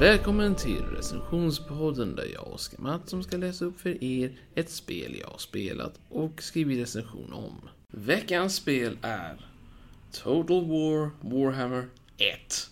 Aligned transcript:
Välkommen 0.00 0.54
till 0.54 0.82
recensionspodden 0.96 2.16
där 2.16 2.26
jag, 2.34 2.52
Oskar 2.52 2.78
Mattsson, 2.78 3.24
ska 3.24 3.36
läsa 3.36 3.64
upp 3.64 3.80
för 3.80 4.04
er 4.04 4.32
ett 4.54 4.70
spel 4.70 5.16
jag 5.20 5.28
har 5.28 5.38
spelat 5.38 6.00
och 6.08 6.42
skrivit 6.42 6.78
recension 6.78 7.32
om. 7.32 7.68
Veckans 7.92 8.56
spel 8.56 8.98
är 9.02 9.46
Total 10.12 10.66
War 10.66 11.10
Warhammer 11.20 11.88
1. 12.16 12.70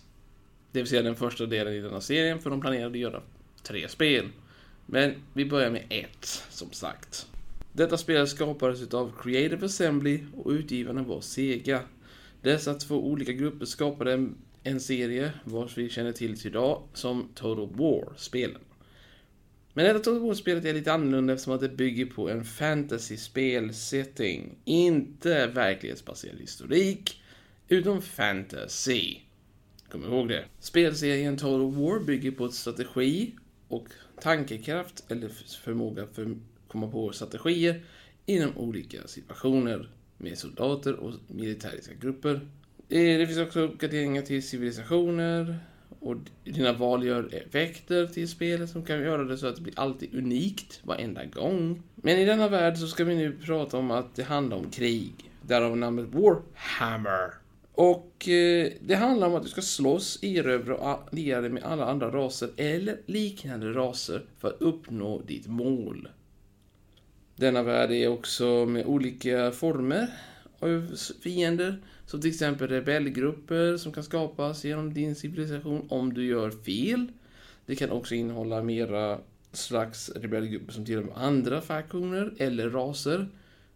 Det 0.71 0.79
vill 0.79 0.87
säga 0.87 1.01
den 1.01 1.15
första 1.15 1.45
delen 1.45 1.73
i 1.73 1.79
denna 1.79 2.01
serien, 2.01 2.39
för 2.39 2.49
de 2.49 2.61
planerade 2.61 2.91
att 2.91 2.97
göra 2.97 3.21
tre 3.63 3.89
spel. 3.89 4.27
Men 4.85 5.13
vi 5.33 5.45
börjar 5.45 5.71
med 5.71 5.85
ett, 5.89 6.25
som 6.49 6.71
sagt. 6.71 7.27
Detta 7.73 7.97
spel 7.97 8.27
skapades 8.27 8.93
av 8.93 9.11
Creative 9.21 9.65
Assembly 9.65 10.23
och 10.37 10.51
utgivarna 10.51 11.03
var 11.03 11.21
Sega. 11.21 11.81
Dessa 12.41 12.73
två 12.73 13.07
olika 13.07 13.31
grupper 13.31 13.65
skapade 13.65 14.13
en, 14.13 14.35
en 14.67 14.79
serie, 14.79 15.31
vars 15.43 15.77
vi 15.77 15.89
känner 15.89 16.11
till 16.11 16.47
idag, 16.47 16.83
som 16.93 17.29
Total 17.35 17.69
War-spelen. 17.75 18.61
Men 19.73 19.85
detta 19.85 19.99
Total 19.99 20.19
War-spelet 20.19 20.65
är 20.65 20.73
lite 20.73 20.93
annorlunda 20.93 21.33
eftersom 21.33 21.53
att 21.53 21.61
det 21.61 21.69
bygger 21.69 22.05
på 22.05 22.29
en 22.29 22.45
fantasy-spelsetting. 22.45 24.55
Inte 24.65 25.47
verklighetsbaserad 25.47 26.39
historik, 26.39 27.21
utan 27.67 28.01
fantasy. 28.01 29.17
Kom 29.89 30.03
ihåg 30.03 30.27
det. 30.27 30.45
Spelserien 30.59 31.37
Total 31.37 31.71
War 31.71 31.99
bygger 31.99 32.31
på 32.31 32.45
ett 32.45 32.53
strategi 32.53 33.35
och 33.67 33.87
tankekraft, 34.21 35.11
eller 35.11 35.29
förmåga 35.63 36.07
för 36.13 36.25
att 36.25 36.37
komma 36.67 36.87
på 36.87 37.11
strategier 37.11 37.83
inom 38.25 38.57
olika 38.57 39.07
situationer 39.07 39.89
med 40.17 40.37
soldater 40.37 40.93
och 40.93 41.13
militäriska 41.27 41.93
grupper. 41.93 42.47
Eh, 42.89 43.17
det 43.17 43.27
finns 43.27 43.39
också 43.39 43.59
uppgraderingar 43.59 44.21
till 44.21 44.47
civilisationer 44.47 45.59
och 45.99 46.15
dina 46.43 46.73
val 46.73 47.05
gör 47.05 47.35
effekter 47.35 48.07
till 48.07 48.27
spelet 48.27 48.69
som 48.69 48.85
kan 48.85 49.01
göra 49.01 49.23
det 49.23 49.37
så 49.37 49.47
att 49.47 49.55
det 49.55 49.61
blir 49.61 49.79
alltid 49.79 50.15
unikt 50.15 50.79
varenda 50.83 51.25
gång. 51.25 51.83
Men 51.95 52.17
i 52.17 52.25
denna 52.25 52.47
värld 52.47 52.77
så 52.77 52.87
ska 52.87 53.03
vi 53.03 53.15
nu 53.15 53.37
prata 53.45 53.77
om 53.77 53.91
att 53.91 54.15
det 54.15 54.23
handlar 54.23 54.57
om 54.57 54.69
krig. 54.69 55.13
Därav 55.41 55.77
namnet 55.77 56.05
Warhammer. 56.05 57.33
Och 57.73 58.29
eh, 58.29 58.71
det 58.81 58.95
handlar 58.95 59.27
om 59.27 59.35
att 59.35 59.43
du 59.43 59.49
ska 59.49 59.61
slåss, 59.61 60.23
erövra 60.23 60.75
och 60.75 60.89
alliera 60.89 61.41
dig 61.41 61.49
med 61.49 61.63
alla 61.63 61.85
andra 61.85 62.11
raser 62.11 62.49
eller 62.57 62.97
liknande 63.05 63.73
raser 63.73 64.25
för 64.39 64.47
att 64.47 64.61
uppnå 64.61 65.21
ditt 65.21 65.47
mål. 65.47 66.09
Denna 67.35 67.63
värld 67.63 67.91
är 67.91 68.07
också 68.07 68.65
med 68.65 68.85
olika 68.85 69.51
former 69.51 70.07
fiender. 71.23 71.77
Som 72.05 72.21
till 72.21 72.29
exempel 72.29 72.67
rebellgrupper 72.67 73.77
som 73.77 73.91
kan 73.91 74.03
skapas 74.03 74.65
genom 74.65 74.93
din 74.93 75.15
civilisation 75.15 75.87
om 75.89 76.13
du 76.13 76.25
gör 76.25 76.51
fel. 76.51 77.07
Det 77.65 77.75
kan 77.75 77.91
också 77.91 78.15
innehålla 78.15 78.63
mera 78.63 79.19
slags 79.51 80.09
rebellgrupper 80.09 80.73
som 80.73 80.85
tillhör 80.85 81.13
andra 81.15 81.61
faktioner 81.61 82.33
eller 82.37 82.69
raser. 82.69 83.27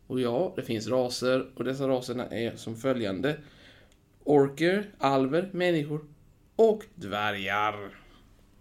Och 0.07 0.19
ja, 0.19 0.53
det 0.55 0.61
finns 0.61 0.87
raser 0.87 1.47
och 1.55 1.63
dessa 1.63 1.87
raserna 1.87 2.27
är 2.27 2.55
som 2.55 2.75
följande. 2.75 3.37
Orker, 4.23 4.89
alver, 4.97 5.49
människor 5.53 6.05
och 6.55 6.83
dvärgar. 6.95 7.75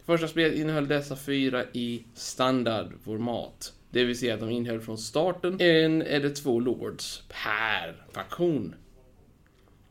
Första 0.04 0.28
spelet 0.28 0.58
innehöll 0.58 0.88
dessa 0.88 1.16
fyra 1.16 1.64
i 1.72 2.04
standardformat. 2.14 3.72
Det 3.90 4.04
vill 4.04 4.18
säga 4.18 4.34
att 4.34 4.40
de 4.40 4.50
innehöll 4.50 4.80
från 4.80 4.98
starten 4.98 5.60
en 5.60 6.02
eller 6.02 6.30
två 6.30 6.60
lords 6.60 7.22
per 7.28 8.04
faktion. 8.12 8.74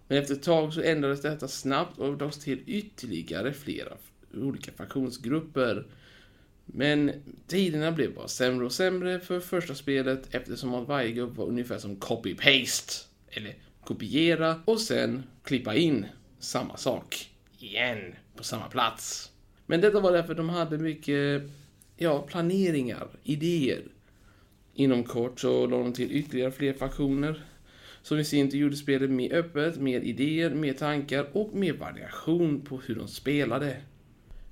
Men 0.08 0.18
efter 0.18 0.34
ett 0.34 0.44
tag 0.44 0.74
så 0.74 0.82
ändrades 0.82 1.22
detta 1.22 1.48
snabbt 1.48 2.00
och 2.00 2.18
drogs 2.18 2.40
till 2.40 2.64
ytterligare 2.66 3.54
flera 3.54 3.94
olika 4.34 4.72
faktionsgrupper. 4.72 5.86
Men 6.66 7.12
tiderna 7.48 7.92
blev 7.92 8.16
bara 8.16 8.28
sämre 8.28 8.66
och 8.66 8.72
sämre 8.72 9.20
för 9.20 9.40
första 9.40 9.76
spelet 9.76 10.36
eftersom 10.36 10.74
att 10.74 10.88
varje 10.88 11.12
grupp 11.12 11.38
var 11.38 11.46
ungefär 11.46 11.78
som 11.78 11.96
copy-paste. 11.96 13.06
Eller 13.30 13.56
kopiera 13.84 14.62
och 14.66 14.82
sen 14.82 15.24
klippa 15.44 15.76
in 15.76 16.06
samma 16.40 16.78
sak 16.78 17.32
igen 17.60 18.16
på 18.36 18.44
samma 18.44 18.68
plats. 18.68 19.32
Men 19.66 19.82
detta 19.82 20.00
var 20.00 20.12
därför 20.12 20.36
de 20.36 20.50
hade 20.50 20.78
mycket 20.78 21.44
ja, 22.00 22.22
planeringar, 22.22 23.08
idéer. 23.24 23.84
Inom 24.74 25.04
kort 25.04 25.40
så 25.40 25.68
lade 25.68 25.84
de 25.84 25.94
till 25.94 26.12
ytterligare 26.12 26.52
fler 26.52 26.74
faktioner. 26.74 27.44
Som 28.02 28.20
i 28.20 28.24
sin 28.24 28.52
tur 28.52 28.58
gjorde 28.58 28.76
spelet 28.76 29.10
mer 29.10 29.34
öppet, 29.34 29.78
mer 29.78 30.00
idéer, 30.00 30.50
mer 30.50 30.74
tankar 30.74 31.28
och 31.34 31.54
mer 31.54 31.74
variation 31.74 32.62
på 32.62 32.78
hur 32.78 32.96
de 32.96 33.08
spelade. 33.08 33.78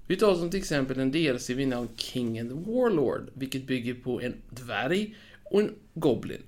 Vi 0.07 0.15
tar 0.15 0.35
som 0.35 0.49
till 0.49 0.59
exempel 0.59 0.99
en 0.99 1.11
DLC 1.11 1.49
vid 1.49 1.67
namn 1.67 1.89
King 1.95 2.39
and 2.39 2.49
the 2.49 2.71
Warlord, 2.71 3.29
vilket 3.33 3.67
bygger 3.67 3.93
på 3.93 4.21
en 4.21 4.35
dvärg 4.49 5.15
och 5.43 5.61
en 5.61 5.75
goblin. 5.93 6.43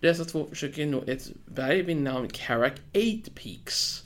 Dessa 0.00 0.24
två 0.24 0.46
försöker 0.48 0.86
nå 0.86 1.04
ett 1.06 1.32
berg 1.46 1.82
vid 1.82 1.96
namn 1.96 2.28
Karak 2.28 2.72
8 2.90 3.30
Peaks. 3.34 4.04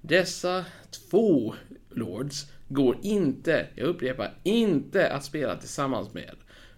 Dessa 0.00 0.64
två 0.90 1.54
lords 1.90 2.46
går 2.70 2.96
inte, 3.02 3.66
jag 3.74 3.86
upprepar, 3.86 4.34
inte 4.42 5.12
att 5.12 5.24
spela 5.24 5.56
tillsammans 5.56 6.14
med. 6.14 6.34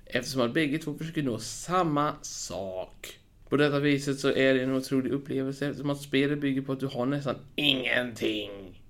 Eftersom 0.06 0.40
att 0.40 0.54
bägge 0.54 0.78
två 0.78 0.94
försöker 0.94 1.22
nå 1.22 1.38
samma 1.38 2.14
sak. 2.22 3.18
På 3.48 3.56
detta 3.56 3.80
viset 3.80 4.18
så 4.18 4.28
är 4.28 4.54
det 4.54 4.62
en 4.62 4.74
otrolig 4.74 5.12
upplevelse 5.12 5.66
eftersom 5.66 5.90
att 5.90 6.00
spelet 6.00 6.40
bygger 6.40 6.62
på 6.62 6.72
att 6.72 6.80
du 6.80 6.86
har 6.86 7.06
nästan 7.06 7.36
ingenting 7.56 8.80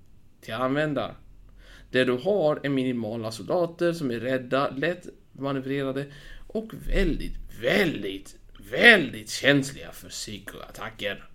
till 0.40 0.54
att 0.54 0.60
använda. 0.60 1.14
Det 1.90 2.04
du 2.04 2.12
har 2.12 2.60
är 2.62 2.68
minimala 2.68 3.32
soldater 3.32 3.92
som 3.92 4.10
är 4.10 4.20
rädda, 4.20 4.70
lätt 4.70 5.06
manövrerade 5.32 6.06
och 6.46 6.70
väldigt, 6.88 7.36
väldigt, 7.62 8.36
väldigt 8.70 9.30
känsliga 9.30 9.92
för 9.92 10.08
psykoattacker. 10.08 11.31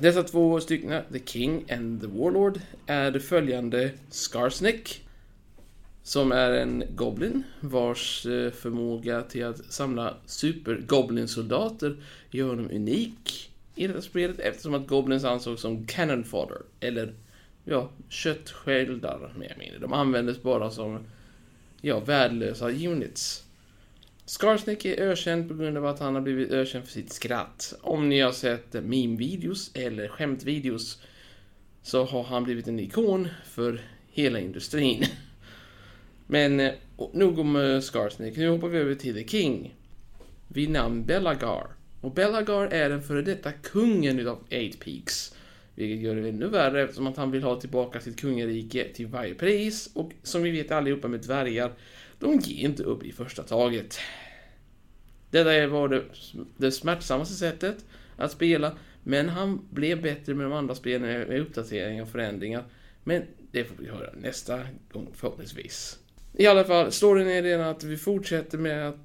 Dessa 0.00 0.22
två 0.22 0.60
stycken, 0.60 1.02
The 1.12 1.20
King 1.24 1.64
and 1.70 2.00
the 2.00 2.06
Warlord, 2.06 2.60
är 2.86 3.18
följande 3.18 3.90
Skarsnick, 4.10 5.04
som 6.02 6.32
är 6.32 6.50
en 6.50 6.84
Goblin 6.90 7.42
vars 7.60 8.26
eh, 8.26 8.50
förmåga 8.50 9.22
till 9.22 9.44
att 9.44 9.72
samla 9.72 10.14
super-Goblin-soldater 10.26 11.96
gör 12.30 12.48
honom 12.48 12.70
unik 12.70 13.50
i 13.74 13.86
detta 13.86 14.02
spelet 14.02 14.38
eftersom 14.38 14.74
att 14.74 14.86
Goblins 14.86 15.24
ansågs 15.24 15.62
som 15.62 15.86
cannon 15.86 16.24
fodder, 16.24 16.58
eller 16.80 17.14
ja, 17.64 17.90
köttsköldar 18.08 19.32
mer 19.38 19.46
eller 19.46 19.58
mindre. 19.58 19.78
De 19.78 19.92
användes 19.92 20.42
bara 20.42 20.70
som 20.70 20.98
ja, 21.80 22.00
värdelösa 22.00 22.70
units. 22.70 23.43
Skarsnick 24.26 24.84
är 24.84 25.00
ökänd 25.00 25.48
på 25.48 25.54
grund 25.54 25.76
av 25.76 25.86
att 25.86 25.98
han 25.98 26.14
har 26.14 26.22
blivit 26.22 26.50
ökänd 26.50 26.84
för 26.84 26.92
sitt 26.92 27.12
skratt. 27.12 27.74
Om 27.80 28.08
ni 28.08 28.20
har 28.20 28.32
sett 28.32 28.72
meme-videos 28.72 29.70
eller 29.74 30.08
skämtvideos 30.08 31.02
så 31.82 32.04
har 32.04 32.24
han 32.24 32.44
blivit 32.44 32.68
en 32.68 32.80
ikon 32.80 33.28
för 33.44 33.80
hela 34.08 34.40
industrin. 34.40 35.04
Men 36.26 36.60
eh, 36.60 36.72
nog 37.12 37.38
om 37.38 37.56
eh, 37.56 37.80
Skarsnick, 37.80 38.36
nu 38.36 38.48
hoppar 38.48 38.68
vi 38.68 38.78
över 38.78 38.94
till 38.94 39.14
The 39.14 39.28
King. 39.28 39.74
Vid 40.48 40.70
namn 40.70 41.04
Bellagar. 41.04 41.66
Och 42.00 42.12
Bellagar 42.12 42.66
är 42.66 42.90
den 42.90 43.02
före 43.02 43.22
detta 43.22 43.52
kungen 43.52 44.18
utav 44.18 44.44
Eight 44.50 44.80
Peaks. 44.80 45.34
Vilket 45.74 46.00
gör 46.00 46.16
det 46.16 46.28
ännu 46.28 46.48
värre 46.48 46.82
eftersom 46.82 47.06
att 47.06 47.16
han 47.16 47.30
vill 47.30 47.42
ha 47.42 47.60
tillbaka 47.60 48.00
sitt 48.00 48.20
kungarike 48.20 48.88
till 48.94 49.06
varje 49.06 49.34
pris. 49.34 49.90
Och 49.94 50.12
som 50.22 50.42
vi 50.42 50.50
vet 50.50 50.70
allihopa 50.70 51.08
med 51.08 51.20
dvärgar, 51.20 51.72
de 52.18 52.38
ger 52.38 52.68
inte 52.68 52.82
upp 52.82 53.04
i 53.04 53.12
första 53.12 53.42
taget. 53.42 53.98
Detta 55.30 55.66
var 55.66 55.88
det, 55.88 56.02
det 56.56 56.72
smärtsammaste 56.72 57.34
sättet 57.34 57.84
att 58.16 58.32
spela, 58.32 58.72
men 59.02 59.28
han 59.28 59.68
blev 59.70 60.02
bättre 60.02 60.34
med 60.34 60.46
de 60.46 60.52
andra 60.52 60.74
spelen 60.74 61.02
med 61.28 61.40
uppdateringar 61.40 62.02
och 62.02 62.08
förändringar. 62.08 62.64
Men 63.04 63.22
det 63.52 63.64
får 63.64 63.74
vi 63.78 63.88
höra 63.88 64.10
nästa 64.16 64.60
gång 64.92 65.08
förhoppningsvis. 65.14 65.98
I 66.32 66.46
alla 66.46 66.64
fall, 66.64 66.92
storyn 66.92 67.28
är 67.28 67.42
den 67.42 67.60
att 67.60 67.84
vi 67.84 67.96
fortsätter 67.96 68.58
med 68.58 68.88
att 68.88 68.96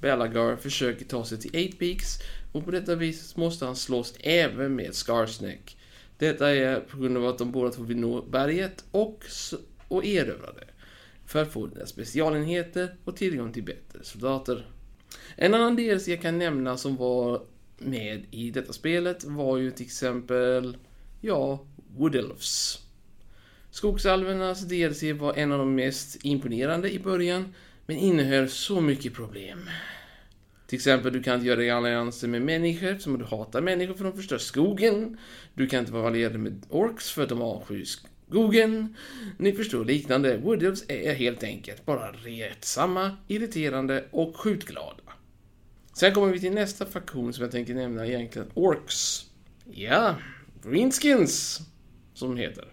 Belagar 0.00 0.56
försöker 0.56 1.04
ta 1.04 1.24
sig 1.24 1.38
till 1.38 1.68
8 1.68 1.76
Peaks 1.78 2.18
och 2.52 2.64
på 2.64 2.70
detta 2.70 2.94
vis 2.94 3.36
måste 3.36 3.64
han 3.64 3.76
slåss 3.76 4.14
även 4.20 4.74
med 4.76 4.94
Skarsneck. 4.94 5.76
Detta 6.18 6.50
är 6.50 6.80
på 6.80 6.98
grund 6.98 7.16
av 7.16 7.26
att 7.26 7.38
de 7.38 7.52
båda 7.52 7.70
två 7.70 7.82
vill 7.82 7.96
nå 7.96 8.22
berget 8.22 8.84
och, 8.90 9.24
och 9.88 10.04
erövra 10.04 10.52
det. 10.52 10.66
För 11.30 11.42
att 11.42 11.52
få 11.52 11.66
dina 11.66 11.86
specialenheter 11.86 12.94
och 13.04 13.16
tillgång 13.16 13.52
till 13.52 13.62
bättre 13.62 13.98
soldater. 14.02 14.66
En 15.36 15.54
annan 15.54 15.76
DLC 15.76 16.08
jag 16.08 16.22
kan 16.22 16.38
nämna 16.38 16.76
som 16.76 16.96
var 16.96 17.42
med 17.78 18.24
i 18.30 18.50
detta 18.50 18.72
spelet 18.72 19.24
var 19.24 19.56
ju 19.56 19.70
till 19.70 19.86
exempel, 19.86 20.76
ja, 21.20 21.64
Wood 21.96 22.14
Elves. 22.14 22.78
Skogsalvernas 23.70 24.60
DLC 24.60 25.02
var 25.02 25.34
en 25.34 25.52
av 25.52 25.58
de 25.58 25.74
mest 25.74 26.24
imponerande 26.24 26.92
i 26.92 26.98
början, 26.98 27.54
men 27.86 27.96
innehöll 27.96 28.48
så 28.48 28.80
mycket 28.80 29.14
problem. 29.14 29.70
Till 30.66 30.76
exempel, 30.76 31.12
du 31.12 31.22
kan 31.22 31.34
inte 31.34 31.46
göra 31.46 31.56
dig 31.56 31.70
allianser 31.70 32.28
med 32.28 32.42
människor 32.42 32.98
som 32.98 33.18
du 33.18 33.24
hatar 33.24 33.60
människor 33.60 33.94
för 33.94 34.04
de 34.04 34.16
förstör 34.16 34.38
skogen. 34.38 35.18
Du 35.54 35.66
kan 35.66 35.80
inte 35.80 35.92
vara 35.92 36.06
allierad 36.06 36.40
med 36.40 36.66
orks 36.68 37.10
för 37.10 37.22
att 37.22 37.28
de 37.28 37.42
avskyr 37.42 37.84
skogen. 38.30 38.96
ni 39.38 39.52
förstår 39.52 39.84
liknande. 39.84 40.36
Wood 40.36 40.62
är 40.88 41.14
helt 41.14 41.42
enkelt 41.42 41.86
bara 41.86 42.12
retsamma, 42.12 43.16
irriterande 43.28 44.04
och 44.10 44.36
skjutglada. 44.36 45.02
Sen 45.92 46.14
kommer 46.14 46.32
vi 46.32 46.40
till 46.40 46.52
nästa 46.52 46.86
faktion 46.86 47.32
som 47.32 47.42
jag 47.42 47.52
tänker 47.52 47.74
nämna 47.74 48.06
egentligen, 48.06 48.50
Orks. 48.54 49.26
Ja, 49.72 50.14
Greenskins, 50.64 51.60
som 52.14 52.36
de 52.36 52.40
heter. 52.40 52.64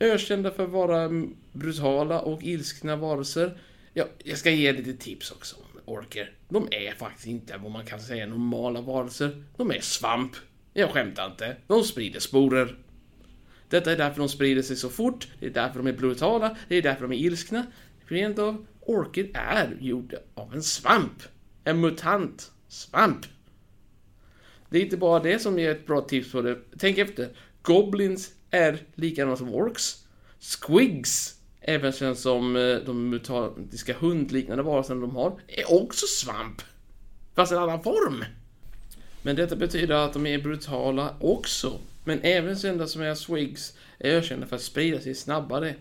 Ökända 0.00 0.50
för 0.50 0.64
att 0.64 0.70
vara 0.70 1.10
brutala 1.52 2.20
och 2.20 2.42
ilskna 2.42 2.96
varelser. 2.96 3.58
Ja, 3.92 4.04
jag 4.24 4.38
ska 4.38 4.50
ge 4.50 4.72
lite 4.72 4.94
tips 4.94 5.30
också 5.30 5.56
om 5.56 5.80
orker. 5.84 6.32
De 6.48 6.68
är 6.70 6.92
faktiskt 6.92 7.26
inte 7.26 7.56
vad 7.56 7.70
man 7.70 7.86
kan 7.86 8.00
säga 8.00 8.26
normala 8.26 8.80
varelser. 8.80 9.44
De 9.56 9.70
är 9.70 9.80
svamp. 9.80 10.32
Jag 10.72 10.90
skämtar 10.90 11.26
inte. 11.26 11.56
De 11.66 11.84
sprider 11.84 12.20
sporer. 12.20 12.76
Detta 13.74 13.92
är 13.92 13.96
därför 13.96 14.18
de 14.18 14.28
sprider 14.28 14.62
sig 14.62 14.76
så 14.76 14.88
fort, 14.88 15.28
det 15.40 15.46
är 15.46 15.50
därför 15.50 15.78
de 15.78 15.86
är 15.86 15.92
brutala, 15.92 16.56
det 16.68 16.76
är 16.76 16.82
därför 16.82 17.02
de 17.08 17.12
är 17.12 17.18
ilskna. 17.18 17.66
Rent 18.06 18.38
av, 18.38 18.66
Orchid 18.80 19.30
är 19.34 19.76
gjord 19.80 20.14
av 20.34 20.54
en 20.54 20.62
svamp. 20.62 21.22
En 21.64 21.80
mutant 21.80 22.52
svamp. 22.68 23.26
Det 24.68 24.78
är 24.78 24.82
inte 24.82 24.96
bara 24.96 25.20
det 25.20 25.38
som 25.38 25.58
ger 25.58 25.70
ett 25.70 25.86
bra 25.86 26.00
tips 26.00 26.32
på 26.32 26.42
det. 26.42 26.58
Tänk 26.78 26.98
efter. 26.98 27.28
Goblins 27.62 28.32
är 28.50 28.78
likadana 28.94 29.36
som 29.36 29.54
orks. 29.54 30.04
Squigs, 30.38 31.34
även 31.60 31.92
känns 31.92 32.20
som 32.20 32.56
eh, 32.56 32.76
de 32.76 33.08
mutantiska 33.08 33.94
hundliknande 33.98 34.62
varelserna 34.62 35.00
de 35.00 35.16
har, 35.16 35.40
är 35.48 35.72
också 35.72 36.06
svamp. 36.06 36.62
Fast 37.34 37.52
i 37.52 37.54
en 37.54 37.62
annan 37.62 37.82
form. 37.82 38.24
Men 39.22 39.36
detta 39.36 39.56
betyder 39.56 39.94
att 39.94 40.12
de 40.12 40.26
är 40.26 40.38
brutala 40.38 41.16
också. 41.20 41.80
Men 42.04 42.20
även 42.22 42.56
kända 42.56 42.86
som 42.86 43.02
är 43.02 43.14
swigs 43.14 43.78
är 43.98 44.10
ökända 44.10 44.46
för 44.46 44.56
att 44.56 44.62
sprida 44.62 45.00
sig 45.00 45.14
snabbare. 45.14 45.74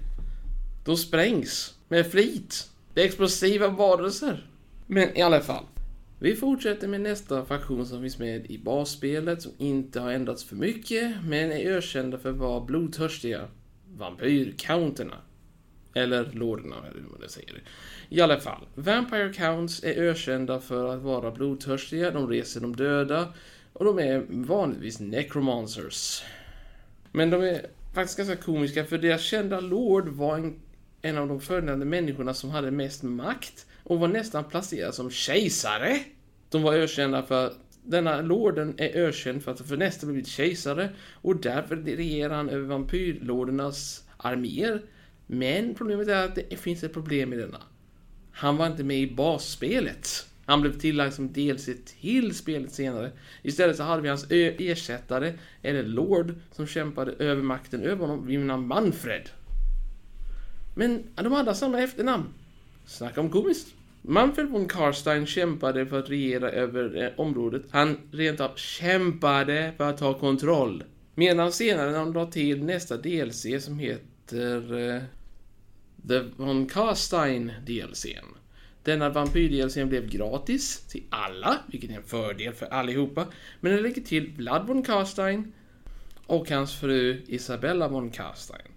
Då 0.85 0.97
sprängs 0.97 1.73
med 1.87 2.11
flit. 2.11 2.69
Det 2.93 3.01
är 3.01 3.05
explosiva 3.05 3.67
varelser. 3.67 4.47
Men 4.87 5.17
i 5.17 5.21
alla 5.21 5.39
fall. 5.39 5.65
Vi 6.19 6.35
fortsätter 6.35 6.87
med 6.87 7.01
nästa 7.01 7.45
faktion 7.45 7.85
som 7.85 8.01
finns 8.01 8.19
med 8.19 8.51
i 8.51 8.57
basspelet 8.57 9.41
som 9.41 9.51
inte 9.57 9.99
har 9.99 10.11
ändrats 10.11 10.43
för 10.43 10.55
mycket 10.55 11.15
men 11.23 11.51
är 11.51 11.71
ökända 11.71 12.17
för 12.17 12.29
att 12.29 12.35
vara 12.35 12.61
blodtörstiga. 12.61 13.47
Vampyrcounterna. 13.97 15.15
Eller 15.93 16.31
lorderna, 16.33 16.75
eller 16.75 17.01
hur 17.01 17.19
man 17.19 17.29
säger. 17.29 17.63
I 18.09 18.21
alla 18.21 18.39
fall, 18.39 18.67
Vampire 18.75 19.33
Counts 19.33 19.83
är 19.83 19.93
ökända 19.93 20.59
för 20.59 20.93
att 20.95 21.01
vara 21.01 21.31
blodtörstiga, 21.31 22.11
de 22.11 22.29
reser 22.29 22.61
de 22.61 22.75
döda 22.75 23.33
och 23.73 23.85
de 23.85 23.99
är 23.99 24.25
vanligtvis 24.29 24.99
necromancers. 24.99 26.23
Men 27.11 27.29
de 27.29 27.41
är 27.41 27.65
faktiskt 27.93 28.17
ganska 28.17 28.35
komiska 28.35 28.85
för 28.85 28.97
deras 28.97 29.21
kända 29.21 29.59
lord 29.59 30.07
var 30.07 30.37
en, 30.37 30.59
en 31.01 31.17
av 31.17 31.27
de 31.27 31.41
följande 31.41 31.85
människorna 31.85 32.33
som 32.33 32.49
hade 32.49 32.71
mest 32.71 33.03
makt 33.03 33.65
och 33.83 33.99
var 33.99 34.07
nästan 34.07 34.43
placerad 34.43 34.95
som 34.95 35.11
kejsare. 35.11 35.99
De 36.49 36.63
var 36.63 36.73
ökända 36.73 37.23
för 37.23 37.53
denna 37.83 38.21
lorden 38.21 38.73
är 38.77 38.89
ökänd 38.89 39.43
för 39.43 39.51
att 39.51 39.67
för 39.67 39.77
nästa 39.77 40.05
blivit 40.05 40.27
kejsare 40.27 40.89
och 41.11 41.35
därför 41.35 41.75
regerar 41.75 42.35
han 42.35 42.49
över 42.49 42.67
vampyrlordernas 42.67 44.03
arméer. 44.17 44.81
Men 45.27 45.75
problemet 45.75 46.07
är 46.07 46.25
att 46.25 46.35
det 46.35 46.59
finns 46.59 46.83
ett 46.83 46.93
problem 46.93 47.33
i 47.33 47.37
denna. 47.37 47.61
Han 48.31 48.57
var 48.57 48.67
inte 48.67 48.83
med 48.83 48.97
i 48.97 49.15
basspelet. 49.15 50.27
Han 50.45 50.61
blev 50.61 50.79
tillagd 50.79 51.13
som 51.13 51.33
DLC 51.33 51.69
till 52.01 52.35
spelet 52.35 52.71
senare. 52.71 53.11
Istället 53.41 53.77
så 53.77 53.83
hade 53.83 54.01
vi 54.01 54.09
hans 54.09 54.25
ersättare, 54.29 55.33
eller 55.61 55.83
Lord, 55.83 56.33
som 56.51 56.67
kämpade 56.67 57.11
över 57.11 57.41
makten 57.41 57.81
över 57.81 58.07
honom 58.07 58.27
vid 58.27 58.39
namn 58.39 58.67
Manfred. 58.67 59.29
Men 60.75 61.03
de 61.15 61.31
hade 61.31 61.49
alltså 61.49 61.65
samma 61.65 61.79
efternamn. 61.79 62.25
Snacka 62.85 63.21
om 63.21 63.29
komiskt. 63.29 63.67
Manfred 64.01 64.49
von 64.49 64.67
Karstein 64.67 65.25
kämpade 65.25 65.85
för 65.85 65.99
att 65.99 66.09
regera 66.09 66.51
över 66.51 67.03
eh, 67.03 67.19
området. 67.19 67.63
Han 67.71 67.97
rent 68.11 68.39
av 68.39 68.55
kämpade 68.55 69.73
för 69.77 69.89
att 69.89 69.97
ta 69.97 70.19
kontroll. 70.19 70.83
Medan 71.15 71.51
senare 71.51 71.91
när 71.91 71.99
de 71.99 72.13
la 72.13 72.25
till 72.25 72.63
nästa 72.63 72.97
DLC 72.97 73.45
som 73.59 73.79
heter 73.79 74.89
eh, 74.89 75.01
The 76.07 76.21
von 76.37 76.65
Karstein 76.65 77.51
DLCn. 77.65 78.25
Denna 78.83 79.09
vampyr 79.09 79.85
blev 79.85 80.09
gratis 80.09 80.79
till 80.87 81.03
alla, 81.09 81.59
vilket 81.67 81.89
är 81.89 81.95
en 81.95 82.03
fördel 82.03 82.53
för 82.53 82.65
allihopa. 82.65 83.27
Men 83.59 83.71
den 83.71 83.81
lägger 83.81 84.01
till 84.01 84.31
Vlad 84.37 84.67
von 84.67 84.83
Karstein 84.83 85.53
och 86.25 86.49
hans 86.49 86.79
fru 86.79 87.21
Isabella 87.27 87.87
von 87.87 88.11
Karstein. 88.11 88.67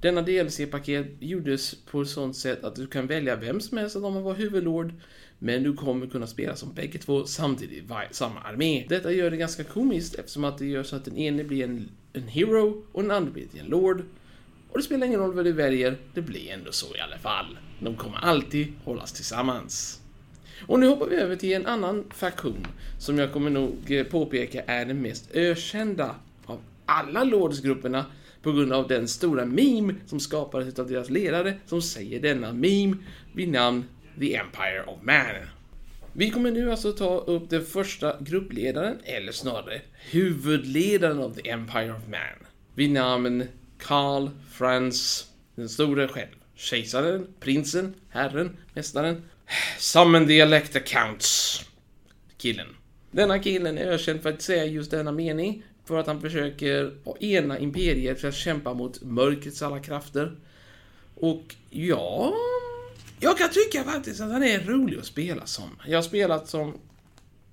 Denna 0.00 0.22
DLC-paket 0.22 1.06
gjordes 1.20 1.74
på 1.74 2.02
ett 2.02 2.08
sånt 2.08 2.36
sätt 2.36 2.64
att 2.64 2.76
du 2.76 2.86
kan 2.86 3.06
välja 3.06 3.36
vem 3.36 3.60
som 3.60 3.78
helst 3.78 3.96
av 3.96 4.02
dem 4.02 4.16
att 4.16 4.24
vara 4.24 4.34
huvudlord, 4.34 4.92
men 5.38 5.62
du 5.62 5.74
kommer 5.74 6.06
kunna 6.06 6.26
spela 6.26 6.56
som 6.56 6.74
bägge 6.74 6.98
två 6.98 7.24
samtidigt, 7.24 7.84
i 7.84 7.90
samma 8.10 8.40
armé. 8.40 8.86
Detta 8.88 9.12
gör 9.12 9.30
det 9.30 9.36
ganska 9.36 9.64
komiskt 9.64 10.14
eftersom 10.14 10.44
att 10.44 10.58
det 10.58 10.66
gör 10.66 10.82
så 10.82 10.96
att 10.96 11.04
den 11.04 11.16
ene 11.16 11.44
blir 11.44 11.64
en, 11.64 11.88
en 12.12 12.28
hero 12.28 12.84
och 12.92 13.02
den 13.02 13.10
andra 13.10 13.30
blir 13.30 13.46
en 13.60 13.66
lord. 13.66 14.04
Och 14.68 14.78
det 14.78 14.82
spelar 14.82 15.06
ingen 15.06 15.20
roll 15.20 15.34
vad 15.34 15.44
du 15.44 15.52
väljer, 15.52 15.96
det 16.14 16.22
blir 16.22 16.50
ändå 16.50 16.72
så 16.72 16.96
i 16.96 17.00
alla 17.00 17.18
fall. 17.18 17.58
De 17.80 17.96
kommer 17.96 18.18
alltid 18.18 18.72
hållas 18.84 19.12
tillsammans. 19.12 20.00
Och 20.66 20.80
nu 20.80 20.86
hoppar 20.86 21.06
vi 21.06 21.16
över 21.16 21.36
till 21.36 21.52
en 21.52 21.66
annan 21.66 22.04
faktion 22.10 22.66
som 22.98 23.18
jag 23.18 23.32
kommer 23.32 23.50
nog 23.50 23.76
eh, 23.88 24.04
påpeka 24.04 24.62
är 24.66 24.84
den 24.84 25.02
mest 25.02 25.30
ökända 25.34 26.14
av 26.46 26.60
alla 26.86 27.24
lordsgrupperna 27.24 28.04
på 28.42 28.52
grund 28.52 28.72
av 28.72 28.88
den 28.88 29.08
stora 29.08 29.44
meme 29.44 29.94
som 30.06 30.20
skapades 30.20 30.78
av 30.78 30.88
deras 30.88 31.10
ledare 31.10 31.54
som 31.66 31.82
säger 31.82 32.20
denna 32.20 32.52
meme 32.52 32.96
vid 33.32 33.48
namn 33.48 33.84
The 34.20 34.36
Empire 34.36 34.84
of 34.86 34.98
Man. 35.02 35.48
Vi 36.12 36.30
kommer 36.30 36.50
nu 36.50 36.70
alltså 36.70 36.92
ta 36.92 37.18
upp 37.18 37.50
den 37.50 37.64
första 37.64 38.16
gruppledaren, 38.20 38.98
eller 39.04 39.32
snarare 39.32 39.80
huvudledaren 40.10 41.18
av 41.18 41.34
The 41.34 41.50
Empire 41.50 41.92
of 41.92 42.08
Man, 42.08 42.46
vid 42.74 42.90
namn 42.90 43.44
Karl 43.78 44.30
Franz 44.50 45.28
den 45.54 45.68
store 45.68 46.08
själv. 46.08 46.34
Kejsaren, 46.54 47.26
prinsen, 47.40 47.94
herren, 48.08 48.56
mästaren. 48.74 49.22
Summon 49.78 50.26
the 50.26 50.40
Elector 50.40 50.80
Counts. 50.80 51.60
Killen. 52.36 52.66
Denna 53.10 53.38
killen 53.38 53.78
är 53.78 53.86
ökänd 53.86 54.22
för 54.22 54.30
att 54.30 54.42
säga 54.42 54.64
just 54.64 54.90
denna 54.90 55.12
mening 55.12 55.62
för 55.84 55.98
att 55.98 56.06
han 56.06 56.20
försöker 56.20 56.94
ena 57.20 57.58
imperiet 57.58 58.20
för 58.20 58.28
att 58.28 58.34
kämpa 58.34 58.74
mot 58.74 59.02
mörkrets 59.02 59.62
alla 59.62 59.80
krafter. 59.80 60.36
Och 61.14 61.54
ja, 61.70 62.34
jag 63.20 63.38
kan 63.38 63.48
tycka 63.50 63.84
faktiskt 63.84 64.20
att 64.20 64.32
han 64.32 64.42
är 64.42 64.60
rolig 64.60 64.98
att 64.98 65.06
spela 65.06 65.46
som. 65.46 65.70
Jag 65.86 65.98
har 65.98 66.02
spelat 66.02 66.48
som 66.48 66.74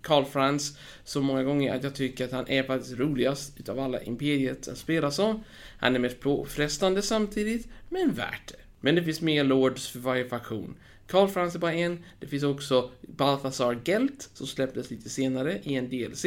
Karl 0.05 0.25
Franz 0.25 0.77
så 1.03 1.21
många 1.21 1.43
gånger 1.43 1.75
att 1.75 1.83
jag 1.83 1.95
tycker 1.95 2.25
att 2.25 2.31
han 2.31 2.49
är 2.49 2.63
faktiskt 2.63 2.99
roligast 2.99 3.59
utav 3.59 3.79
alla 3.79 4.01
imperiet 4.01 4.67
att 4.67 4.77
spela 4.77 5.11
som. 5.11 5.43
Han 5.77 5.95
är 5.95 5.99
mest 5.99 6.19
påfrestande 6.19 7.01
samtidigt, 7.01 7.67
men 7.89 8.13
värt 8.13 8.47
det. 8.47 8.55
Men 8.79 8.95
det 8.95 9.03
finns 9.03 9.21
mer 9.21 9.43
lords 9.43 9.87
för 9.87 9.99
varje 9.99 10.29
faktion. 10.29 10.75
Karl 11.07 11.27
Franz 11.27 11.55
är 11.55 11.59
bara 11.59 11.73
en, 11.73 12.03
det 12.19 12.27
finns 12.27 12.43
också 12.43 12.91
Balthasar 13.01 13.79
Gelt 13.85 14.29
som 14.33 14.47
släpptes 14.47 14.91
lite 14.91 15.09
senare 15.09 15.59
i 15.63 15.75
en 15.75 15.89
DLC. 15.89 16.25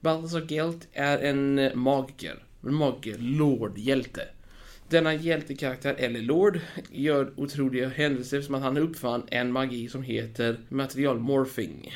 Balthasar 0.00 0.46
Gelt 0.48 0.88
är 0.92 1.18
en 1.18 1.58
eh, 1.58 1.74
magiker, 1.74 2.42
en 2.66 2.74
magiker, 2.74 3.18
lord, 3.18 3.78
hjälte. 3.78 4.28
Denna 4.88 5.14
hjältekaraktär, 5.14 5.94
eller 5.98 6.20
Lord, 6.20 6.60
gör 6.90 7.32
otroliga 7.36 7.88
händelser 7.88 8.40
som 8.40 8.54
att 8.54 8.62
han 8.62 8.78
uppfann 8.78 9.22
en 9.30 9.52
magi 9.52 9.88
som 9.88 10.02
heter 10.02 10.60
materialmorphing. 10.68 11.92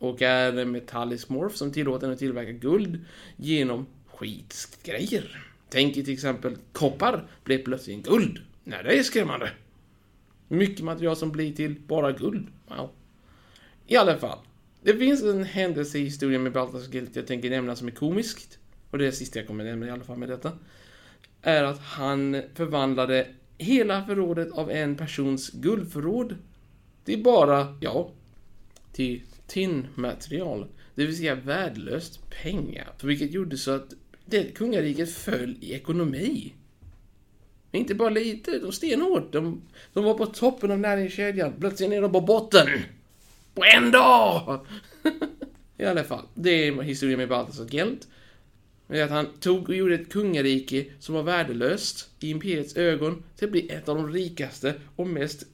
Och 0.00 0.22
är 0.22 0.58
en 0.58 0.70
metallisk 0.70 1.28
morph 1.28 1.54
som 1.54 1.72
tillåter 1.72 2.06
den 2.06 2.12
att 2.12 2.18
tillverka 2.18 2.52
guld 2.52 3.04
genom 3.36 3.86
skitgrejer. 4.06 5.46
Tänk 5.68 5.94
till 5.94 6.12
exempel 6.12 6.56
koppar 6.72 7.28
blev 7.44 7.58
plötsligt 7.64 8.06
guld. 8.06 8.38
Nej, 8.64 8.80
det 8.84 8.98
är 8.98 9.02
skrämmande. 9.02 9.50
Mycket 10.48 10.84
material 10.84 11.16
som 11.16 11.32
blir 11.32 11.52
till 11.52 11.80
bara 11.80 12.12
guld. 12.12 12.46
Wow. 12.68 12.90
I 13.86 13.96
alla 13.96 14.16
fall. 14.16 14.38
Det 14.82 14.96
finns 14.96 15.22
en 15.22 15.44
händelse 15.44 15.98
i 15.98 16.04
historien 16.04 16.42
med 16.42 16.52
Baltasar 16.52 16.92
Gelt 16.92 17.16
jag 17.16 17.26
tänker 17.26 17.50
nämna 17.50 17.76
som 17.76 17.88
är 17.88 17.92
komiskt. 17.92 18.58
Och 18.90 18.98
det 18.98 19.04
är 19.04 19.06
det 19.06 19.12
sista 19.12 19.38
jag 19.38 19.46
kommer 19.46 19.64
nämna 19.64 19.86
i 19.86 19.90
alla 19.90 20.04
fall 20.04 20.18
med 20.18 20.28
detta. 20.28 20.52
Är 21.42 21.64
att 21.64 21.80
han 21.80 22.42
förvandlade 22.54 23.26
hela 23.58 24.04
förrådet 24.04 24.52
av 24.52 24.70
en 24.70 24.96
persons 24.96 25.50
guldförråd 25.50 26.36
till 27.04 27.22
bara, 27.22 27.78
ja, 27.80 28.10
till 28.92 29.22
TIN-material, 29.50 30.66
Det 30.94 31.06
vill 31.06 31.16
säga 31.16 31.34
värdelöst 31.34 32.30
pengar. 32.42 32.92
Vilket 33.02 33.32
gjorde 33.32 33.58
så 33.58 33.70
att 33.70 33.94
det 34.24 34.54
kungariket 34.54 35.14
föll 35.14 35.56
i 35.60 35.72
ekonomi. 35.72 36.54
Inte 37.72 37.94
bara 37.94 38.10
lite, 38.10 38.58
de 38.58 38.72
stenhårt. 38.72 39.32
De, 39.32 39.62
de 39.92 40.04
var 40.04 40.14
på 40.14 40.26
toppen 40.26 40.70
av 40.70 40.78
näringskedjan. 40.78 41.52
Plötsligt 41.60 41.92
är 41.92 42.02
de 42.02 42.12
på 42.12 42.20
botten. 42.20 42.66
På 43.54 43.62
en 43.76 43.90
dag! 43.90 44.66
I 45.78 45.84
alla 45.84 46.04
fall, 46.04 46.26
det 46.34 46.50
är 46.50 46.82
historien 46.82 47.18
med 47.18 47.28
Baltasar 47.28 47.64
Gelt. 47.64 48.08
är 48.88 49.04
att 49.04 49.10
han 49.10 49.26
tog 49.40 49.68
och 49.68 49.74
gjorde 49.74 49.94
ett 49.94 50.12
kungarike 50.12 50.86
som 50.98 51.14
var 51.14 51.22
värdelöst 51.22 52.10
i 52.20 52.30
Imperiets 52.30 52.76
ögon 52.76 53.22
till 53.36 53.44
att 53.44 53.52
bli 53.52 53.68
ett 53.70 53.88
av 53.88 53.96
de 53.96 54.12
rikaste 54.12 54.74
och 54.96 55.06
mest 55.06 55.46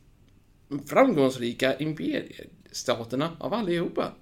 framgångsrika 0.86 1.74
Staterna 2.76 3.36
av 3.38 3.54
allihopa. 3.54 4.12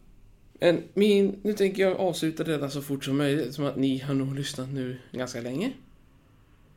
Men 0.61 0.83
min, 0.95 1.41
nu 1.43 1.53
tänker 1.53 1.83
jag 1.83 1.97
avsluta 1.97 2.45
detta 2.45 2.71
så 2.71 2.83
fort 2.83 3.05
som 3.05 3.17
möjligt, 3.17 3.55
som 3.55 3.65
att 3.65 3.77
ni 3.77 3.99
har 3.99 4.15
nog 4.15 4.35
lyssnat 4.35 4.69
nu 4.69 4.97
ganska 5.13 5.41
länge. 5.41 5.73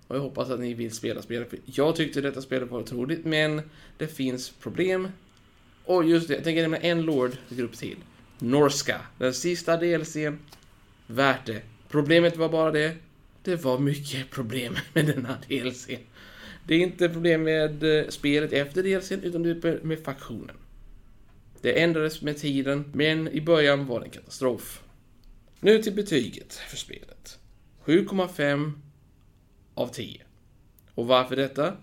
Och 0.08 0.16
jag 0.16 0.22
hoppas 0.22 0.50
att 0.50 0.60
ni 0.60 0.74
vill 0.74 0.92
spela 0.92 1.22
spelet, 1.22 1.50
för 1.50 1.60
jag 1.66 1.96
tyckte 1.96 2.22
detta 2.22 2.42
spelet 2.42 2.70
var 2.70 2.80
otroligt, 2.80 3.26
men 3.26 3.62
det 3.98 4.08
finns 4.08 4.50
problem. 4.50 5.08
Och 5.86 6.06
just 6.06 6.28
det, 6.28 6.34
jag 6.34 6.44
tänker 6.44 6.62
nämna 6.62 6.78
en 6.78 7.02
Lord-grupp 7.02 7.78
till. 7.78 7.98
Norska, 8.40 9.02
den 9.18 9.34
sista 9.34 9.78
delsen. 9.78 10.40
Värt 11.08 11.46
det. 11.46 11.62
Problemet 11.90 12.38
var 12.38 12.50
bara 12.50 12.72
det, 12.72 12.96
det 13.44 13.56
var 13.56 13.80
mycket 13.80 14.30
problem 14.30 14.78
med 14.94 15.06
denna 15.06 15.38
delsen. 15.48 16.00
Det 16.68 16.76
är 16.76 16.80
inte 16.80 17.10
problem 17.10 17.44
med 17.44 17.84
eh, 17.84 18.08
spelet 18.08 18.54
efter 18.54 18.84
delsen, 18.84 19.24
utan 19.24 19.44
det 19.44 19.50
är 19.50 19.80
med 19.84 20.04
faktionen. 20.04 20.56
Det 21.62 21.82
ändrades 21.82 22.22
med 22.22 22.38
tiden, 22.38 22.92
men 22.94 23.28
i 23.28 23.42
början 23.42 23.86
var 23.86 24.00
det 24.00 24.06
en 24.06 24.12
katastrof. 24.12 24.84
Nu 25.60 25.84
till 25.84 25.96
betyget 25.96 26.54
för 26.54 26.78
spelet. 26.78 27.40
7,5 27.86 28.72
av 29.74 29.88
10. 29.88 30.22
Och 30.96 31.08
varför 31.08 31.36
detta? 31.36 31.74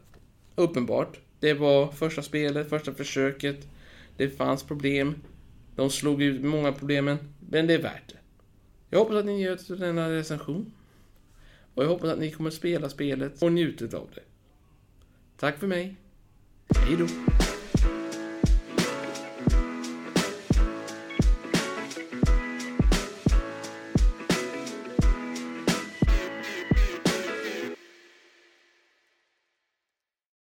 Uppenbart. 0.54 1.20
Det 1.40 1.54
var 1.54 1.92
första 1.92 2.22
spelet, 2.22 2.68
första 2.68 2.94
försöket. 2.94 3.68
Det 4.16 4.28
fanns 4.28 4.62
problem. 4.62 5.14
De 5.76 5.90
slog 5.90 6.22
ut 6.22 6.44
många 6.44 6.72
problemen, 6.72 7.18
men 7.50 7.66
det 7.66 7.74
är 7.74 7.82
värt 7.82 8.08
det. 8.08 8.18
Jag 8.90 8.98
hoppas 8.98 9.16
att 9.16 9.26
ni 9.26 9.32
njöt 9.32 9.70
av 9.70 9.78
denna 9.78 10.10
recension. 10.10 10.72
Och 11.74 11.84
jag 11.84 11.88
hoppas 11.88 12.10
att 12.10 12.18
ni 12.18 12.30
kommer 12.30 12.50
spela 12.50 12.88
spelet 12.88 13.42
och 13.42 13.52
njuta 13.52 13.96
av 13.96 14.08
det. 14.14 14.22
Tack 15.36 15.58
för 15.58 15.66
mig. 15.66 15.96
Hej 16.68 16.96
då. 16.96 17.06